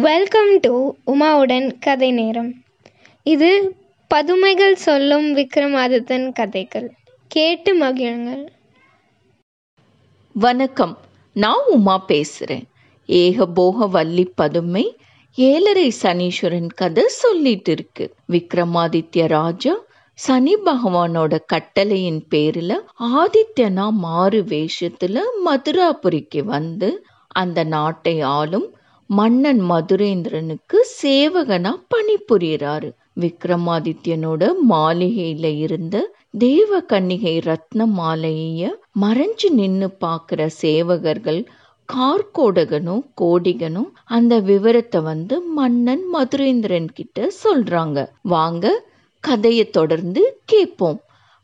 [0.00, 2.54] Welcome to உமாவுடன் கதை நேரம்.
[3.22, 3.76] இது
[4.08, 6.92] பதுமைகள் சொல்லும் விக்ரமாதித்தன் கதைகள்.
[7.28, 8.46] கேட்டு மகிழுங்கள்.
[10.32, 10.98] வணக்கம்.
[11.32, 12.62] நான் உமா பேசுறேன்.
[13.06, 14.96] ஏகபோக வள்ளி பதுமை
[15.34, 19.74] ஏழரை சனீஸ்வரன் கதை சொல்லிட்டு இருக்கு விக்ரமாதித்ய ராஜா
[20.14, 28.74] சனி பகவானோட கட்டளையின் பேரில் ஆதித்யனா மாறு வேஷத்தில் மதுராபுரிக்கு வந்து அந்த நாட்டை ஆளும்
[29.10, 35.96] மன்னன் மதுரேந்திரனுக்கு சேவகனா பணிபுரியறாரு விக்ரமாதித்யனோட மாளிகையில இருந்த
[36.38, 38.68] தேவ கன்னிகை ரத்ன மாலைய
[39.00, 41.40] மறைஞ்சு நின்னு பாக்குற சேவகர்கள்
[41.88, 47.98] கார்கோடகனும் கோடிகனும் அந்த விவரத்தை வந்து மன்னன் மதுரேந்திரன் கிட்ட சொல்றாங்க.
[48.26, 48.66] வாங்க
[49.24, 51.00] கதையை தொடர்ந்து கேட்போம்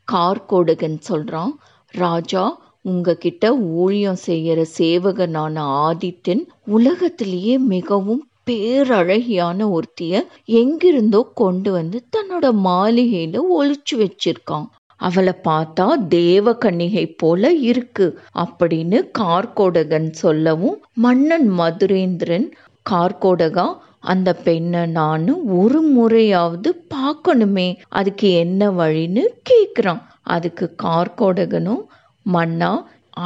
[0.08, 1.54] கார்கோடகன் சொல்றான்
[1.94, 2.44] ராஜா
[2.86, 5.54] உங்ககிட்ட ஊழியம் செய்யற சேவகனான
[5.84, 10.16] ஆதித்தன் உலகத்திலேயே மிகவும் பேரழகியான ஒருத்திய
[10.56, 14.66] எங்கிருந்தோ கொண்டு வந்து தன்னோட மாளிகையில ஒழிச்சு வச்சிருக்கான்.
[15.00, 22.46] அவளை பார்த்தா தேவ கன்னிகை போல இருக்கு அப்படின்னு கார்கோடகன் சொல்லவும் மன்னன் மதுரேந்திரன்
[22.86, 23.66] கார்கோடகா
[24.04, 25.28] அந்த பெண்ணை நான்
[25.58, 31.84] ஒரு முறையாவது பார்க்கணுமே அதுக்கு என்ன வழின்னு கேட்குறான் அதுக்கு கார்கோடகனும்
[32.26, 32.70] மன்னா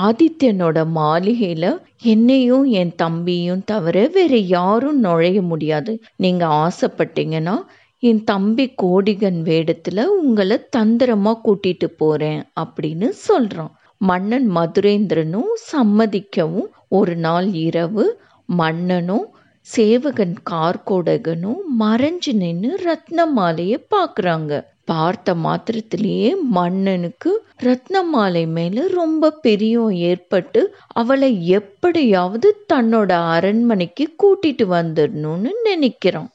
[0.07, 1.67] ஆதித்யனோட மாளிகையில
[2.03, 5.93] என்னையும் என் தம்பியும் தவிர வேற யாரும் நுழைய முடியாது.
[6.17, 7.57] நீங்க ஆசைப்பட்டீங்கன்னா
[8.03, 13.73] என் தம்பி கோடிகன் வேடத்துல உங்களை தந்திரமா கூட்டிட்டு போறேன் அப்படின்னு சொல்றான்.
[14.01, 16.69] மன்னன் மதுரேந்திரனும் சம்மதிக்கவும்.
[16.89, 18.05] ஒரு நாள் இரவு
[18.49, 19.27] மன்னனும்
[19.67, 24.53] சேவகன் கார்கோடகனும் மறைஞ்சு நின்று ரத்ன மாலையை பார்க்குறாங்க.
[24.91, 27.31] பார்த்த மாத்திரத்திலேயே மன்னனுக்கு
[27.63, 30.61] ரத்னமாலை மேல ரொம்ப பிரியம் ஏற்பட்டு
[30.93, 36.31] அவளை எப்படியாவது தன்னோட அரண்மனைக்கு கூட்டிட்டு வந்துடணும்னு நினைக்கிறான்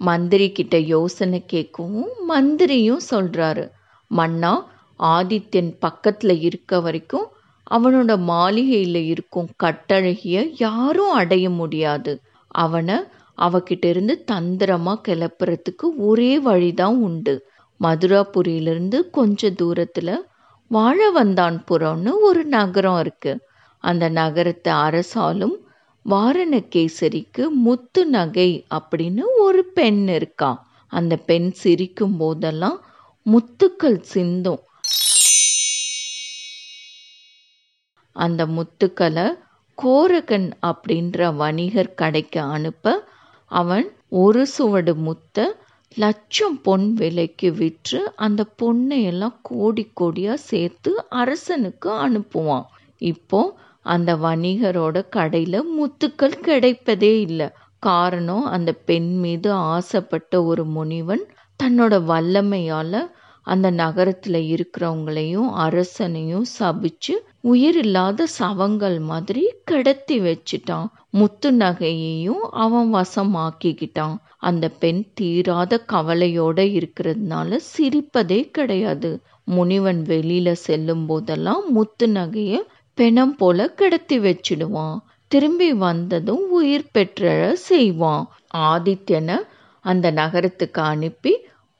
[0.00, 3.64] மந்திரி கிட்ட யோசனை கேட்கவும் மந்திரியும் சொல்றாரு
[4.10, 4.52] மன்னா
[5.00, 7.26] ஆதித்யன் பக்கத்துல இருக்க வரைக்கும்
[7.70, 12.12] அவனோட மாளிகையில இருக்கும் கட்டழகிய யாரும் அடைய முடியாது.
[12.54, 12.96] அவனை
[13.38, 17.34] அவகிட்ட இருந்து தந்திரமா கிளப்புறதுக்கு ஒரே வழிதான் உண்டு.
[17.82, 20.14] மதுராபுரியிலிருந்து கொஞ்ச தூரத்தில்
[20.70, 23.32] வாழவந்தான்புரம்னு ஒரு நகரம் இருக்கு.
[23.84, 25.56] அந்த நகரத்தை அரசாலும்
[26.04, 30.50] வாரணகேசரிக்கு முத்து நகை அப்படின்னு ஒரு பெண் இருக்கா
[30.92, 32.78] அந்த பெண் சிரிக்கும் போதெல்லாம்
[33.26, 34.62] முத்துக்கள் சிந்தும்.
[38.16, 39.26] அந்த முத்துக்களை
[39.78, 42.86] கோரகன் அப்படின்ற வணிகர் கடைக்கு அனுப்ப
[43.52, 43.86] அவன்
[44.22, 45.38] ஒரு சுவடு முத்த
[45.96, 52.66] லட்சம் பொன் விலைக்கு விற்று அந்த பொண்ணை எல்லாம் கோடி கோடியாக சேர்த்து அரசனுக்கு அனுப்புவான்.
[53.02, 53.40] இப்போ
[53.86, 57.48] அந்த வணிகரோட கடையில் முத்துக்கள் கிடைப்பதே இல்லை.
[57.82, 61.24] காரணம் அந்த பெண் மீது ஆசைப்பட்ட ஒரு முனிவன்
[61.60, 63.00] தன்னோட வல்லமையால்
[63.46, 67.14] அந்த நகரத்தில் இருக்கிறவங்களையும் அரசனையும் சபிச்சு
[67.44, 70.88] உயிரில்லாத சவங்கள் மாதிரி கடத்தி வச்சிட்டான்.
[71.10, 74.16] முத்து நகையையும் அவன் வசமாக்கிக்கிட்டான்.
[74.40, 79.10] அந்த பெண் தீராத கவலையோட இருக்கிறதுனால சிரிப்பதே கிடையாது.
[79.44, 82.54] முனிவன் வெளியில செல்லும் போதெல்லாம் முத்து நகைய
[82.98, 84.98] பெணம் போல கடத்தி வச்சிடுவான்.
[85.32, 87.24] திரும்பி வந்ததும் உயிர் பெற்ற
[87.68, 88.24] செய்வான்.
[88.70, 89.38] ஆதித்யனை
[89.84, 91.32] அந்த நகரத்துக்கு அனுப்பி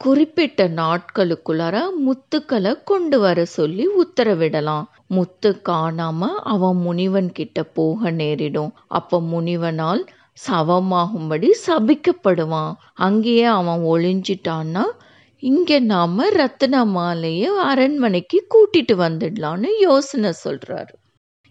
[0.05, 4.87] குறிப்பிட்ட நாட்களுக்குள்ளார முத்துக்களை கொண்டு வர சொல்லி உத்தரவிடலாம்.
[5.07, 8.73] முத்து காணாம அவன் முனிவன் கிட்ட போக நேரிடும்.
[8.99, 10.03] அப்ப முனிவனால்
[10.45, 12.73] சவமாகும்படி சபிக்கப்படுவான்.
[13.07, 14.85] அங்கேயே அவன் ஒளிஞ்சிட்டான்னா
[15.43, 20.93] இங்க நாம ரத்தின மாலைய அரண்மனைக்கு கூட்டிட்டு வந்துடலான்னு யோசனை சொல்றாரு.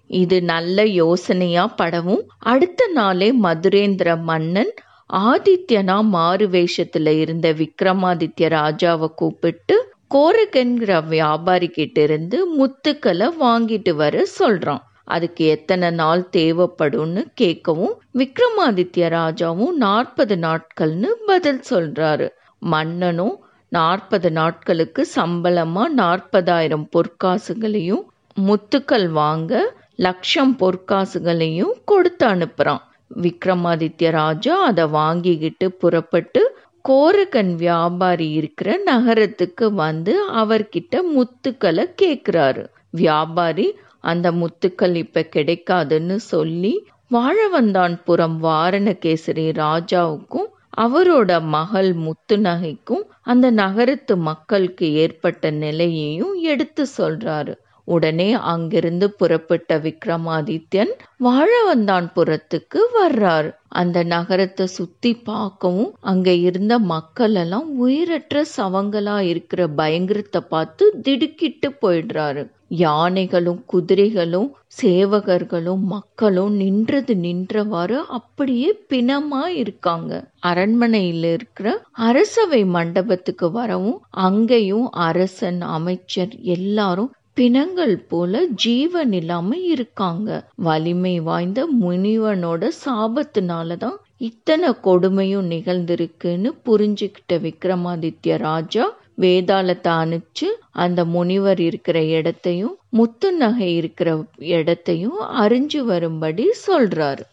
[0.10, 2.24] இது நல்ல யோசனையா படவும்.
[2.52, 4.74] அடுத்த நாளே மதுரேந்திர மன்னன்
[5.12, 14.82] ஆதித்யனா மாறு வேஷத்துல இருந்த விக்ரமாதித்ய ராஜாவை கூப்பிட்டு கோரகன்கிற வியாபாரி கிட்ட இருந்து முத்துக்களை வாங்கிட்டு வர சொல்றான்.
[15.04, 22.30] அதுக்கு எத்தனை நாள் தேவைப்படும்னு கேட்கவும் விக்ரமாதித்ய ராஜாவும் நாற்பது நாட்கள்னு பதில் சொல்றாரு.
[22.60, 23.36] மன்னனும்
[23.70, 28.06] நாற்பது நாட்களுக்கு சம்பளமா நாற்பதாயிரம் பொற்காசுகளையும்
[28.38, 32.82] முத்துக்கள் வாங்க லட்சம் பொற்காசுகளையும் கொடுத்து அனுப்புறான்.
[33.20, 36.42] விக்ரமாதித்ய ராஜா அதை வாங்கிக்கிட்டு புறப்பட்டு
[36.86, 42.64] கோரகன் வியாபாரி இருக்கிற நகரத்துக்கு வந்து அவர்கிட்ட முத்துக்களை கேட்குறாரு
[42.94, 43.68] வியாபாரி
[44.04, 46.74] அந்த முத்துக்கள் இப்ப கிடைக்காதுன்னு சொல்லி
[47.12, 57.54] வாழவந்தான்புரம் வாரணகேசரி ராஜாவுக்கும் அவரோட மகள் முத்து நகைக்கும் அந்த நகரத்து மக்களுக்கு ஏற்பட்ட நிலையையும் எடுத்து சொல்றாரு.
[57.86, 60.94] உடனே அங்கிருந்து புறப்பட்ட விக்ரமாதித்யன்
[61.24, 63.50] வாழவந்தான் புறத்துக்கு வர்றார்.
[63.74, 72.44] அந்த நகரத்தை சுத்தி பார்க்கவும் அங்க இருந்த மக்கள் எல்லாம் உயிரற்ற சவங்களா இருக்கிற பயங்கரத்தை பார்த்து திடுக்கிட்டு போயிடுறாரு.
[72.82, 74.50] யானைகளும் குதிரைகளும்
[74.82, 80.12] சேவகர்களும் மக்களும் நின்றது நின்றவாறு அப்படியே பிணமா இருக்காங்க.
[80.40, 90.30] அரண்மனையில் இருக்கிற அரசவை மண்டபத்துக்கு வரவும் அங்கேயும் அரசன் அமைச்சர் எல்லாரும் பிணங்கள் போல ஜீவன் இல்லாம இருக்காங்க.
[90.56, 98.86] வலிமை வாய்ந்த முனிவனோட சாபத்தினாலதான் இத்தனை கொடுமையும் நிகழ்ந்திருக்குன்னு புரிஞ்சுக்கிட்ட விக்ரமாதித்ய ராஜா
[99.18, 107.26] வேதாளத்தை அனுப்பிச்சு அந்த முனிவர் இருக்கிற இடத்தையும் முத்து நகை இருக்கிற இடத்தையும் அறிஞ்சு வரும்படி சொல்றாரு.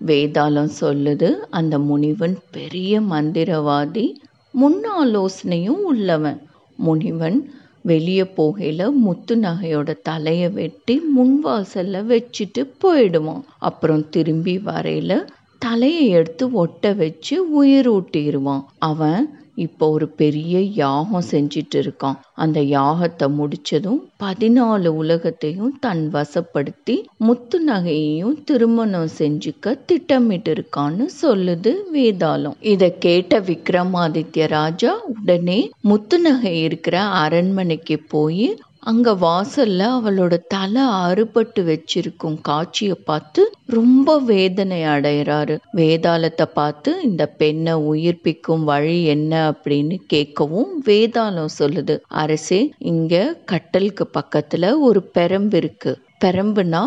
[0.00, 4.06] வேதாளம் சொல்லுது அந்த முனிவன் பெரிய மந்திரவாதி
[4.54, 6.40] முன்னாலோசனையும் உள்ளவன்.
[6.78, 7.38] முனிவன்
[7.82, 13.44] வெளியே போகையில் முத்து நகையோட தலையை வெட்டி முன்வாசலில் வச்சுட்டு போயிடுவான்.
[13.58, 15.16] அப்புறம் திரும்பி வரையில்
[15.62, 19.22] தலையை எடுத்து ஒட்ட வச்சு உயிர் ஊட்டிடுவான் அவன்
[19.56, 22.18] இப்போ ஒரு பெரிய யாகம் செஞ்சிட்டு இருக்கான்.
[22.34, 32.56] அந்த யாகத்தை முடிச்சதும் பதினாலு உலகத்தையும் தன் வசப்படுத்தி முத்து நகையையும் திருமணம் செஞ்சுக்க திட்டமிட்டு இருக்கான்னு சொல்லுது வேதாளம்.
[32.72, 38.46] இத கேட்ட விக்ரமாதித்ய ராஜா உடனே முத்து நகை இருக்கிற அரண்மனைக்கு போய்
[38.82, 47.74] அங்க வாசல்ல அவளோட தலை அறுபட்டு வச்சிருக்கும் காட்சியை பார்த்து ரொம்ப வேதனை அடைகிறாரு வேதாளத்தை பார்த்து இந்த பெண்ணை
[47.92, 51.96] உயிர்ப்பிக்கும் வழி என்ன அப்படின்னு கேட்கவும் வேதாளம் சொல்லுது.
[52.14, 53.14] அரசே இங்க
[53.44, 55.94] கட்டலுக்கு பக்கத்துல ஒரு பெரம்பு இருக்கு.
[56.24, 56.82] பெரம்புனா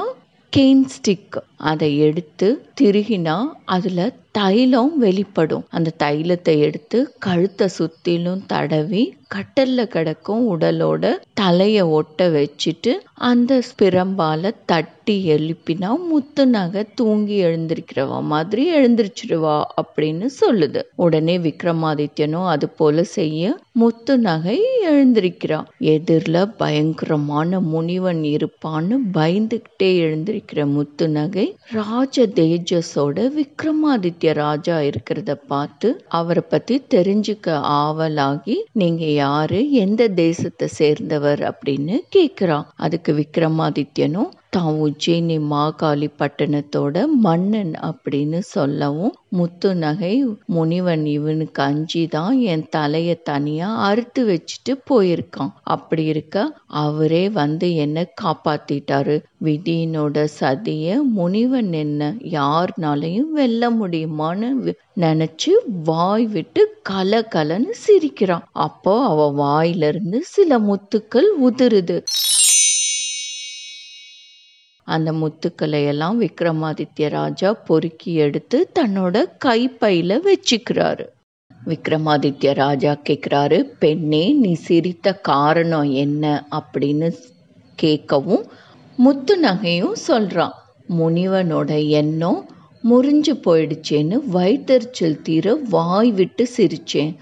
[0.54, 2.48] கெயின் ஸ்டிக் அதை எடுத்து
[2.82, 3.38] திருகினா
[3.68, 4.02] அதுல
[4.38, 5.66] தைலம் வெளிப்படும்.
[5.70, 9.04] அந்த தைலத்தை எடுத்து கழுத்தை சுத்திலும் தடவி
[9.36, 11.06] கட்டல்ல கிடக்கும் உடலோட
[11.40, 12.92] தலைய ஒட்ட வச்சுட்டு
[13.28, 20.82] அந்த ஸ்பிரம்பால தட்டி எழுப்பினா முத்து நகை தூங்கி எழுந்திருக்கிறவா மாதிரி எழுந்திருச்சிடுவா அப்படின்னு சொல்லுது.
[20.96, 23.44] உடனே விக்ரமாதித்யனும் அது போல செய்ய
[23.74, 24.58] முத்து நகை
[24.90, 33.18] எழுந்திருக்கிறான் எதிரில் பயங்கரமான முனிவன் இருப்பான்னு பயந்துகிட்டே எழுந்திருக்கிற முத்து நகை ராஜ தேஜஸோட
[34.26, 39.72] விக்ரமாதித்ய ராஜா இருக்கிறத பார்த்து அவரை பத்தி தெரிஞ்சுக்க ஆவலாகி நீங்க யாரு?
[39.72, 41.40] எந்த தேசத்தை சேர்ந்தவர்?
[41.40, 42.66] அப்படின்னு கேக்குறான்.
[42.76, 50.12] அதுக்கு விக்ரமாதித்யனும் தான் உஜ்ஜயினி மாகாளி பட்டணத்தோட மன்னன் அப்படின்னு சொல்லவும் முத்து நகை
[50.56, 55.52] முனிவன் இவனுக்கு அஞ்சி தான் என் தலைய தனியா அறுத்து வச்சுட்டு போயிருக்கான்.
[55.76, 56.36] அப்படி இருக்க
[56.84, 59.16] அவரே வந்து என்ன காப்பாத்திட்டாரு.
[59.44, 60.86] விதியினோட சதிய
[61.18, 62.02] முனிவன் என்ன
[62.36, 64.50] யாருனாலையும் வெல்ல முடியுமான்னு
[65.00, 65.52] நினைச்சு
[65.84, 68.46] வாய் விட்டு கல கலன்னு சிரிக்கிறான்.
[68.68, 71.98] அப்போ அவ வாயிலிருந்து சில முத்துக்கள் உதிருது.
[74.88, 81.06] அந்த முத்துக்களை எல்லாம் விக்ரமாதித்ய ராஜா பொறுக்கி எடுத்து தன்னோட கைப்பையில வச்சுக்கிறாரு.
[81.66, 86.48] விக்ரமாதித்ய ராஜா கேட்குறாரு பெண்ணே நீ சிரித்த காரணம் என்ன?
[86.52, 87.08] அப்படின்னு
[87.82, 88.44] கேட்கவும்
[88.98, 90.54] முத்து நகையும் சொல்கிறான்
[90.90, 92.40] முனிவனோட எண்ணம்
[92.90, 97.16] முறிஞ்சு போயிடுச்சேன்னு வயிற்றுச்சல் தீர வாய் விட்டு சிரிச்சேன்.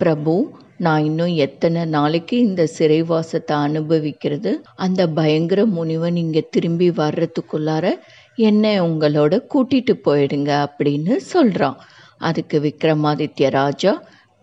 [0.00, 0.34] பிரபு
[0.80, 4.50] நான் இன்னும் எத்தனை நாளைக்கு இந்த சிறைவாசத்தை அனுபவிக்கிறது?
[4.76, 7.86] அந்த பயங்கர முனிவன் இங்கே திரும்பி வர்றதுக்குள்ளார
[8.38, 11.76] என்னை உங்களோட கூட்டிட்டு போயிடுங்க அப்படின்னு சொல்கிறான்
[12.20, 13.92] அதுக்கு விக்ரமாதித்ய ராஜா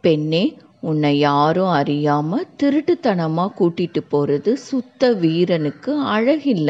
[0.03, 0.43] பெண்ணே
[0.89, 6.69] உன்னை யாரும் அறியாம திருட்டுத்தனமா கூட்டிட்டு போறது சுத்த வீரனுக்கு அழகில்ல.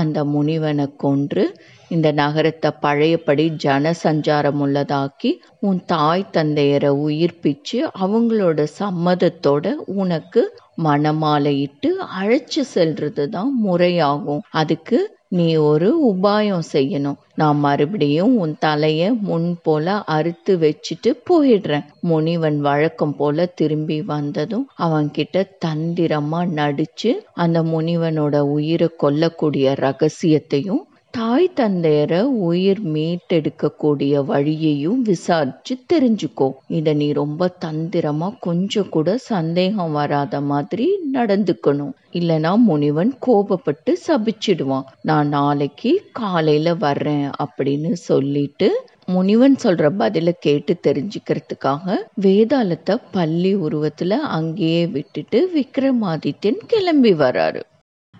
[0.00, 1.44] அந்த முனிவனை கொன்று
[1.88, 10.42] இந்த நகரத்தை பழையபடி ஜனசஞ்சாரம் உள்ளதாக்கி உன் தாய் தந்தையரை உயிர்ப்பிச்சு அவங்களோட சம்மதத்தோட உனக்கு
[10.82, 14.42] மணமாலையிட்டு அழைச்சு செல்றது தான் முறையாகும்.
[14.52, 14.98] அதுக்கு
[15.32, 17.16] நீ ஒரு உபாயம் செய்யணும்.
[17.34, 21.84] நான் மறுபடியும் உன் தலைய முன் போல அறுத்து வச்சுட்டு போயிடுறேன்.
[22.02, 30.82] முனிவன் வழக்கம் போல திரும்பி வந்ததும் அவன்கிட்ட தந்திரமா நடிச்சு அந்த முனிவனோட உயிரை கொல்லக்கூடிய ரகசியத்தையும்
[31.18, 36.50] தாய் தந்தையரை உயிர் மீட்டெடுக்கக்கூடிய வழியையும் விசாரிச்சு தெரிஞ்சுக்கோ.
[36.68, 41.92] இத நீ ரொம்ப தந்திரமா கொஞ்சம் கூட சந்தேகம் வராத மாதிரி நடந்துக்கணும்.
[42.12, 44.82] இல்லனா முனிவன் கோபப்பட்டு சபிச்சிடுவான்.
[45.02, 54.86] நான் நாளைக்கு காலையில வர்றேன் அப்படின்னு சொல்லிட்டு முனிவன் சொல்ற பதில கேட்டு தெரிஞ்சுக்கிறதுக்காக வேதாளத்தை பள்ளி உருவத்துல அங்கேயே
[54.86, 57.62] விட்டுட்டு விக்ரமாதித்யன் கிளம்பி வராரு.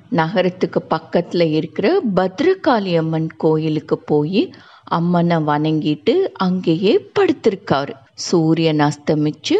[0.09, 7.93] நகரத்துக்கு பக்கத்தில் இருக்கிற பத்ரகாளி அம்மன் கோயிலுக்கு போய் அம்மனை வணங்கிட்டு அங்கேயே படுத்திருக்காரு.
[8.15, 9.57] சூரியன் அஸ்தமிச்சு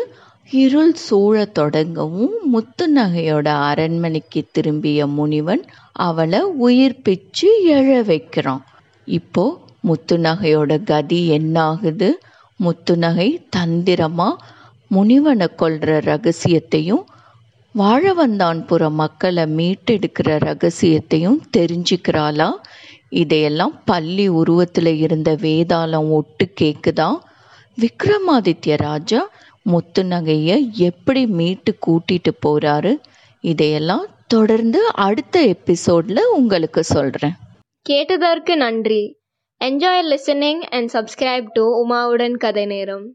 [0.51, 8.65] இருள் சூழ தொடங்கவும் முத்துநகையோட அரண்மனைக்கு திரும்பிய முனிவன் அவளை உயிர்ப்பிச்சு எழ வைக்கிறான்.
[9.05, 12.11] இப்போ முத்துநகையோட கதி என்னாகுது?
[12.65, 14.35] முத்துநகை தந்திரமா?
[14.95, 17.05] முனிவனை கொல்ற ரகசியத்தையும்
[17.79, 22.51] வாழவந்தான்புற மக்களை மீட்டெடுக்கிற ரகசியத்தையும் தெரிஞ்சுக்கிறாளா?
[23.09, 27.19] இதையெல்லாம் பள்ளி உருவத்தில் இருந்த வேதாளம் ஒட்டு கேட்குதா
[27.81, 29.31] விக்ரமாதித்ய ராஜா
[29.71, 32.97] முத்துநகையை எப்படி மீட்டு கூட்டிட்டு போறாரு?
[33.41, 37.35] இதையெல்லாம் தொடர்ந்து அடுத்த எபிசோட்ல உங்களுக்கு சொல்றேன்.
[37.83, 39.17] கேட்டதற்கு நன்றி.
[39.65, 43.15] Enjoy listening and subscribe to உமாவுடன் கதை நேரம்.